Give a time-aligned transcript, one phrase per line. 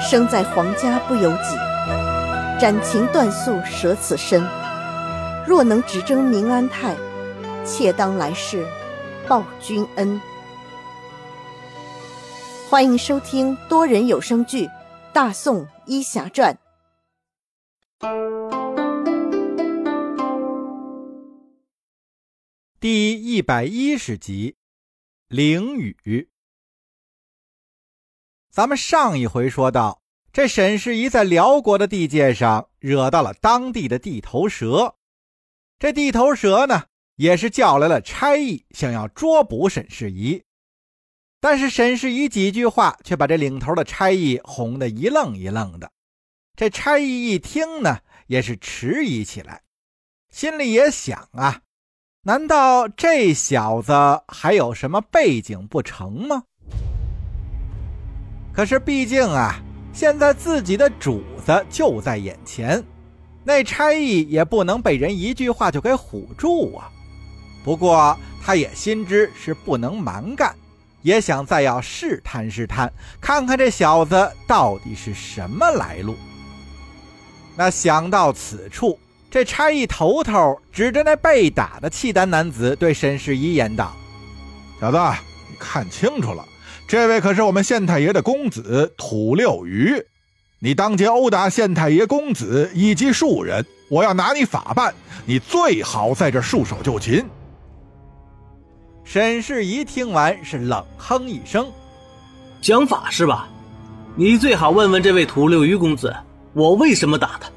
[0.00, 1.56] 生在皇家不由己，
[2.60, 4.40] 斩情断宿舍此身。
[5.44, 6.96] 若能只争明安泰，
[7.64, 8.64] 妾当来世
[9.26, 10.20] 报君恩。
[12.70, 14.66] 欢迎收听多人有声剧
[15.12, 16.56] 《大宋医侠传》
[22.78, 24.54] 第一百一十集
[25.34, 25.96] 《灵雨》。
[28.58, 30.02] 咱们上一回说到，
[30.32, 34.96] 这沈世宜在辽国的地界上惹到了当地的地头蛇，
[35.78, 40.42] 这地头蛇呢，也是叫来了差役，想要捉捕沈世宜。
[41.38, 45.92] 但是沈世宜几句话却把这领头的差役哄得一愣一愣的。
[46.56, 49.62] 这差役一听呢，也是迟疑起来，
[50.32, 51.62] 心里也想啊，
[52.22, 53.92] 难道这小子
[54.26, 56.42] 还有什么背景不成吗？
[58.58, 59.54] 可是毕竟啊，
[59.92, 62.82] 现在自己的主子就在眼前，
[63.44, 66.90] 那差役也不能被人一句话就给唬住啊。
[67.62, 70.52] 不过他也心知是不能蛮干。
[71.02, 76.16] 也想再要试探试探，看看这小子到底是什么来路。
[77.54, 78.98] 那想到此处，
[79.30, 83.94] 这差役头头指着那被打的契丹男子，对沈世一言道
[84.80, 84.98] ：“小子，
[85.48, 86.44] 你看清楚了，
[86.88, 90.02] 这位可是我们县太爷的公子土六余。
[90.58, 94.94] 你当街殴打县太爷公子以及庶人，我要拿你法办。
[95.26, 97.22] 你最好在这束手就擒。”
[99.04, 101.70] 沈世宜听完是冷哼一声
[102.62, 103.50] ：“讲法是吧？
[104.16, 106.16] 你最好问问这位土六余公子，
[106.54, 107.50] 我为什么打他？”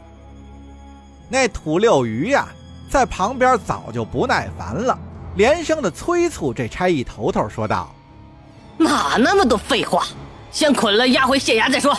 [1.30, 2.50] 那土六余呀，
[2.90, 5.00] 在旁边早就不耐烦了，
[5.38, 7.96] 连声的催促这差役头头说道
[8.84, 10.06] ：“哪那么多废话？
[10.52, 11.98] 先捆了押回县衙再说。”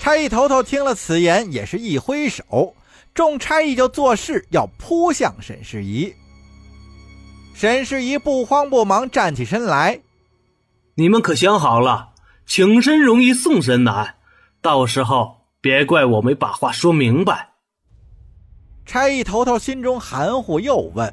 [0.00, 2.74] 差役头头听了此言，也是一挥手，
[3.14, 6.14] 众差役就作势要扑向沈世宜。
[7.54, 10.00] 沈世宜不慌不忙站起身来
[10.94, 12.10] ：“你们可想好了，
[12.46, 14.14] 请神容易送神难，
[14.62, 17.48] 到时候别怪我没把话说明白。”
[18.86, 21.12] 差役头头心中含糊，又问：“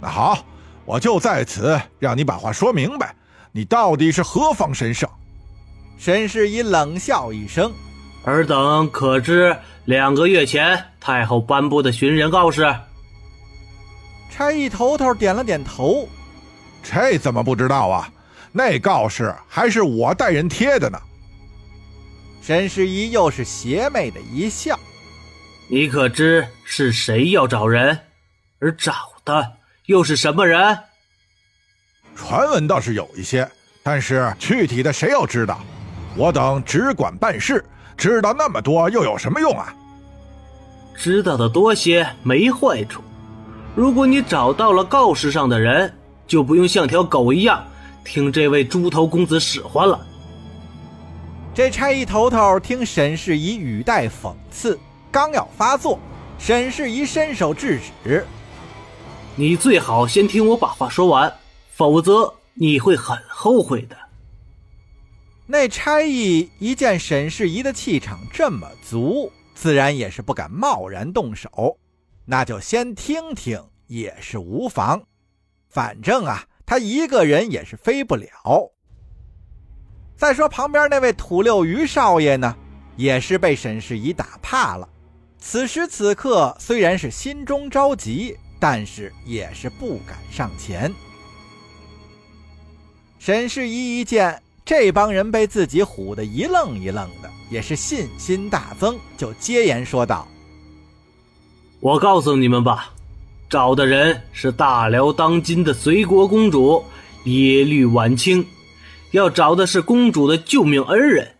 [0.00, 0.44] 那好，
[0.84, 3.16] 我就在此让你把话说明白，
[3.52, 5.08] 你到底是何方神圣？”
[5.98, 7.72] 沈世宜冷笑一声
[8.24, 12.74] ：“尔等可知两个月前太后颁布的寻人告示？”
[14.30, 16.08] 差役头头点了点头，
[16.82, 18.10] 这怎么不知道啊？
[18.52, 20.98] 那告示还是我带人贴的呢。
[22.42, 24.76] 沈世宜又是邪魅的一笑
[25.68, 27.96] ：“你可知是谁要找人，
[28.58, 28.94] 而找
[29.24, 29.52] 的
[29.86, 30.78] 又是什么人？”
[32.20, 33.50] 传闻倒是有一些，
[33.82, 35.58] 但是具体的谁又知道？
[36.14, 37.64] 我等只管办事，
[37.96, 39.74] 知道那么多又有什么用啊？
[40.94, 43.00] 知道的多些没坏处。
[43.74, 45.90] 如果你找到了告示上的人，
[46.26, 47.64] 就不用像条狗一样
[48.04, 49.98] 听这位猪头公子使唤了。
[51.54, 54.78] 这差役头头听沈世宜语带讽刺，
[55.10, 55.98] 刚要发作，
[56.38, 58.26] 沈世宜伸手制止
[59.34, 61.32] ：“你最好先听我把话说完，
[61.80, 63.96] 否则你会很后悔的。”
[65.48, 71.78] 那差役一见沈世宜的气场这么足，自然也是不敢贸然动手。
[72.26, 75.02] 那就先听听也是无妨，
[75.70, 78.28] 反正啊，他一个人也是飞不了。
[80.18, 82.54] 再说旁边那位土六鱼少爷呢，
[82.94, 84.86] 也是被沈世宜打怕了。
[85.38, 90.92] 此时此刻虽然是心中着急，但是也是不敢上前。
[93.20, 100.26] 沈世一一见这帮人被自己唬得一愣一愣的，也是信心大增，就接言说道。
[101.80, 102.94] 我告诉你们吧，
[103.50, 106.82] 找的人是大辽当今的隋国公主
[107.24, 108.42] 耶律婉清，
[109.10, 111.34] 要找的是公主的救命恩人。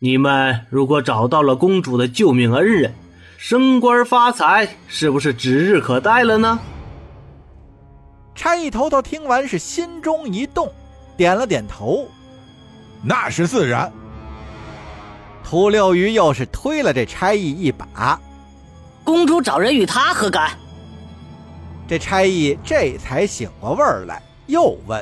[0.00, 2.92] 你们如果找到了公主的救命恩人，
[3.38, 6.58] 升官发财是不是指日可待了呢？
[8.34, 10.72] 差役头头听完是心中一动，
[11.20, 12.08] 点了点头，
[13.02, 13.92] 那是自然。
[15.44, 18.18] 屠六鱼又是推了这差役一把。
[19.04, 20.50] 公主找人与他何干？
[21.86, 24.98] 这差役这才醒过味儿来，又问：“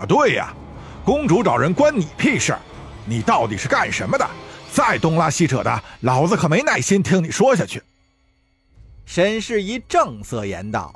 [0.00, 0.52] 啊，对呀，
[1.04, 2.56] 公主找人关你屁事？
[3.04, 4.28] 你到底是干什么的？
[4.72, 7.80] 再东拉西扯的，老子可没耐心听你说下去。”
[9.06, 10.92] 沈世一正色言道：“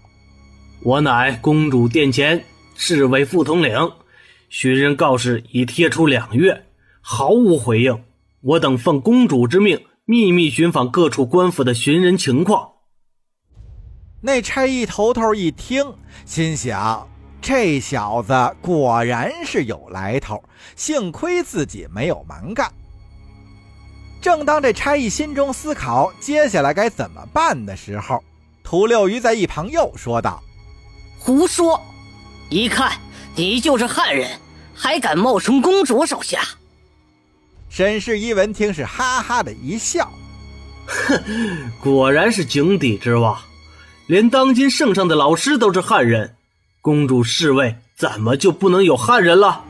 [0.83, 2.45] 我乃公主殿前
[2.75, 3.93] 侍卫副统领，
[4.53, 6.67] 寻人告示已贴出两月，
[7.01, 8.05] 毫无回应。
[8.43, 12.71] 我等奉公主之命，秘密寻访各处官府的寻人情况。
[14.21, 15.95] 那差役头头一听，
[16.27, 17.09] 心想：
[17.41, 20.45] 这小子果然是有来头，
[20.77, 22.71] 幸亏自己没有蛮干。
[24.21, 28.23] 正当这差役心中思考接下来该怎么办的时候，
[28.63, 30.43] 屠六鱼在一旁又说道
[31.19, 31.81] ：“胡说！
[32.51, 32.93] 一看
[33.35, 34.39] 你就是汉人，
[34.75, 36.41] 还敢冒充公主手下？”
[37.69, 40.13] 沈氏一闻听是哈哈的一笑，
[40.87, 43.41] 哼，果然是井底之蛙，
[44.07, 46.35] 连当今圣上的老师都是汉人，
[46.83, 49.65] 公主侍卫怎么就不能有汉人了？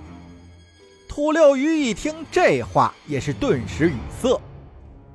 [1.09, 4.41] 屠六鱼一听这话，也是顿时语塞。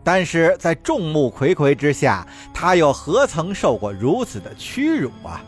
[0.03, 5.43] 但是在众目睽睽之下，他又何曾受过如此的屈辱啊？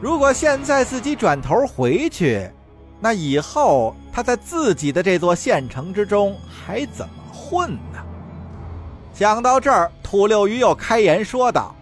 [0.00, 2.48] 如果现在自己转头回去，
[3.00, 7.98] 那以后他在自己的这座县城之中还怎么混呢？
[9.14, 11.74] 想到这儿，土六鱼又开言说道：“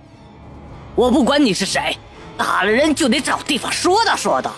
[0.95, 1.97] 我不管你是谁，
[2.37, 4.53] 打了人就得找地方说道说道。”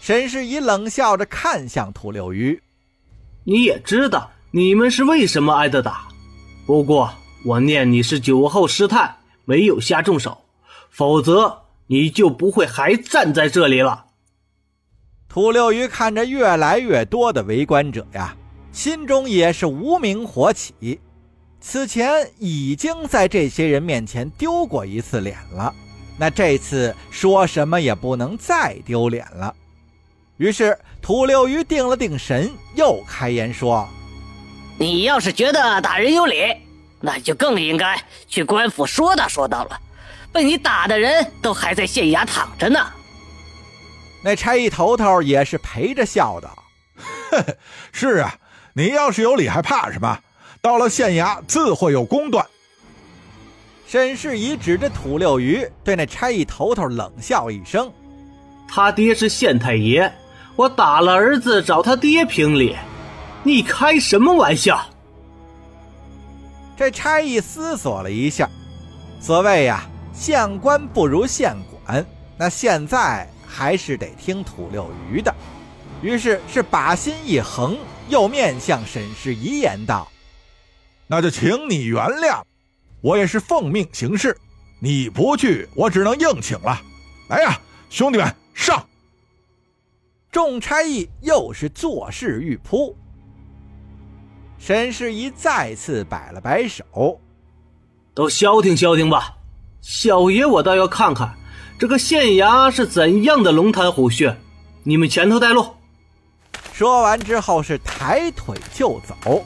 [0.00, 2.62] 沈世仪冷笑着看向土六鱼
[3.44, 6.08] ：“你也知道你们是为什么挨的打，
[6.66, 7.12] 不过
[7.44, 10.38] 我念你是酒后失态，没有下重手，
[10.88, 14.06] 否则你就不会还站在这里了。”
[15.28, 18.34] 土六鱼看着越来越多的围观者呀，
[18.72, 20.98] 心中也是无名火起。
[21.60, 25.74] 此前已经在这些人面前丢过一次脸了，
[26.16, 29.54] 那这次说什么也不能再丢脸了。
[30.38, 33.86] 于是土六鱼定了定神，又开言说
[34.78, 36.56] ：“你要是觉得打人有理，
[37.00, 39.78] 那就更应该去官府说道说道了。
[40.32, 42.86] 被你打的人都还在县衙躺着呢。”
[44.22, 46.50] 那差役头头也是陪着笑道
[47.92, 48.34] ：“是啊，
[48.72, 50.18] 你要是有理还怕什么？
[50.60, 52.44] 到了县衙自会有公断。”
[53.86, 57.90] 沈世仪指着土六鱼对那差役头头冷笑一声
[58.68, 60.12] ：“他爹是县太爷，
[60.56, 62.76] 我打了儿子找他爹评理，
[63.44, 64.84] 你开什么玩笑？”
[66.76, 68.48] 这差役思索了一下，
[69.20, 71.56] 所谓呀，县官不如县
[71.86, 72.04] 管，
[72.36, 73.26] 那现在。
[73.48, 75.34] 还是得听土六鱼的，
[76.02, 77.78] 于是是把心一横，
[78.08, 80.06] 又面向沈世仪言道
[81.08, 82.42] ：“那就请你原谅，
[83.00, 84.36] 我也是奉命行事，
[84.78, 86.78] 你不去，我只能硬请了。
[87.28, 87.58] 来呀，
[87.88, 88.86] 兄弟们，上！”
[90.30, 92.94] 众差役又是作势欲扑，
[94.58, 96.84] 沈世仪再次摆了摆手
[98.14, 99.34] ：“都消停消停吧，
[99.80, 101.34] 小爷我倒要看看。”
[101.78, 104.36] 这个县衙是怎样的龙潭虎穴？
[104.82, 105.64] 你们前头带路。
[106.72, 109.44] 说完之后是抬腿就走，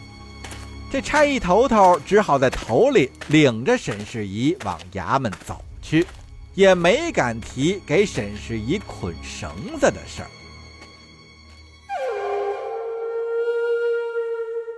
[0.91, 6.07] 这差役头头只好在头里领着沈世宜往衙门走去，
[6.55, 10.29] 也没敢提给沈世宜捆绳子的事儿。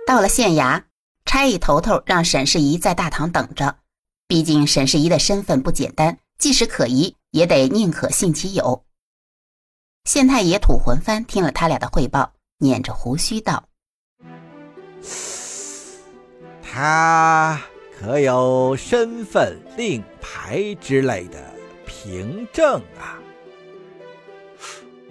[0.05, 0.83] 到了县衙，
[1.23, 3.77] 差役头头让沈世宜在大堂等着，
[4.27, 7.15] 毕竟沈世宜的身份不简单，即使可疑。
[7.35, 8.85] 也得宁可信其有。
[10.05, 13.67] 县太爷土魂幡听了他俩的汇报，捻着胡须道
[16.63, 17.61] ：“他
[17.99, 21.53] 可有身份令牌之类的
[21.85, 23.19] 凭证啊？”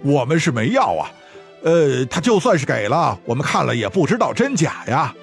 [0.03, 1.11] 我们是没要啊。
[1.61, 5.13] 呃，他就算是给了，我们看了也不知道真假呀。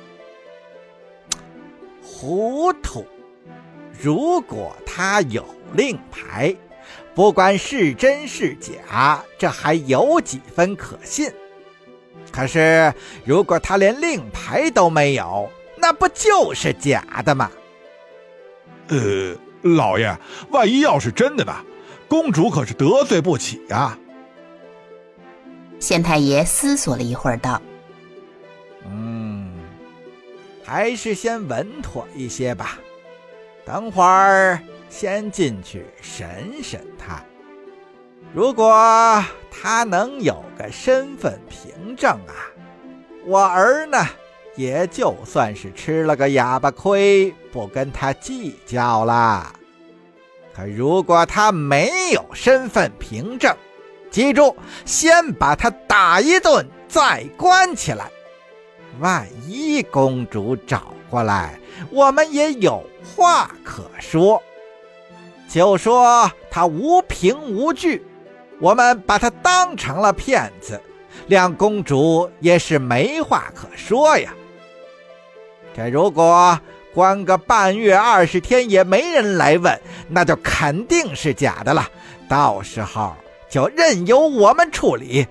[2.00, 3.04] 糊涂！
[4.00, 5.44] 如果他有
[5.74, 6.56] 令牌。
[7.14, 11.30] 不管是真是假，这还有几分可信。
[12.30, 17.50] 可是，如果他连令牌都没有，那不就是假的吗？
[18.88, 20.16] 呃，老爷，
[20.50, 21.54] 万一要是真的呢？
[22.08, 23.98] 公主可是得罪不起呀。
[25.78, 27.60] 县太爷思索了一会儿，道
[28.88, 29.52] ：“嗯，
[30.64, 32.78] 还是先稳妥一些吧。
[33.66, 34.58] 等会儿。”
[34.92, 37.24] 先进去审审他，
[38.34, 42.52] 如果他能有个身份凭证啊，
[43.24, 44.06] 我儿呢
[44.54, 49.54] 也就算是吃了个哑巴亏，不跟他计较了。
[50.54, 53.56] 可如果他没有身份凭证，
[54.10, 58.10] 记住，先把他打一顿，再关起来。
[59.00, 61.58] 万一公主找过来，
[61.90, 64.40] 我们也有话可说。
[65.52, 68.02] 就说他无凭无据，
[68.58, 70.80] 我们把他当成了骗子，
[71.26, 74.32] 两公主也是没话可说呀。
[75.76, 76.58] 这如果
[76.94, 79.78] 关个半月二十天也没人来问，
[80.08, 81.86] 那就肯定是假的了。
[82.26, 83.14] 到时候
[83.50, 85.26] 就任由我们处理，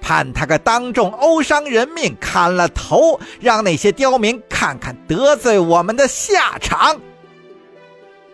[0.00, 6.98] 判他个当众殴伤人命，砍了头，让那些刁民看看得罪我们的下场。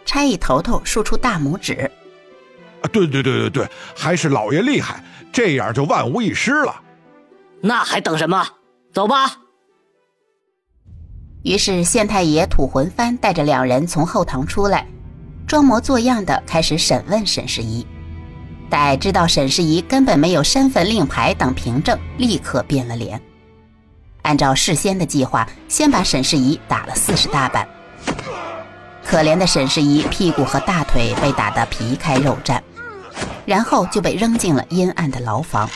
[0.04, 1.90] 差役头头竖出大拇指。
[2.82, 6.75] 啊，对对对对对，还是老爷厉害，这样就万无一失了。
[7.61, 8.47] 那还等什么？
[8.92, 9.37] 走吧。
[11.44, 14.87] 于是县太爷土魂幡带着两人从后堂出来，
[15.47, 17.87] 装模作样的开始审问沈世宜。
[18.71, 23.21] 待知道沈世宜根本没有身份令牌等凭证，立刻变了脸。
[24.23, 27.68] 按照事先的计划，先把沈世宜打了四十大板。
[29.04, 32.61] 可怜的沈世宜屁股和大腿被打得皮开肉绽，
[33.44, 35.68] 然后就被扔进了阴暗的牢房。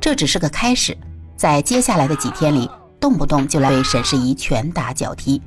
[0.00, 0.96] 这只是个开始，
[1.36, 2.70] 在接下来的几天里。
[3.00, 5.40] 动不动就来对沈世宜拳打脚踢，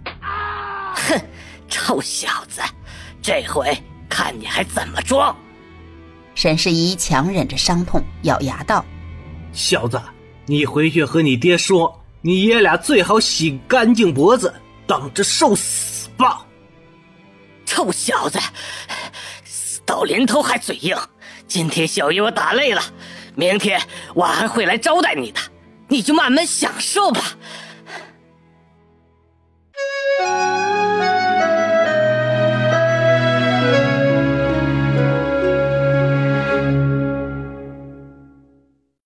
[0.96, 1.22] 哼，
[1.70, 2.62] 臭小子，
[3.22, 3.78] 这回
[4.10, 5.36] 看你还怎么装！
[6.34, 8.84] 沈世宜强忍着伤痛，咬牙道
[9.54, 10.02] ：“小子，
[10.48, 14.52] 你回去和你爹说，你爷俩最好洗干净脖子，
[14.88, 16.46] 等着受死吧！”
[17.66, 18.40] 臭小子，
[19.44, 20.96] 死到临头还嘴硬！
[21.48, 22.82] 今天小爷我打累了，
[23.36, 23.82] 明天
[24.14, 25.40] 我还会来招待你的，
[25.88, 27.22] 你就慢慢享受吧。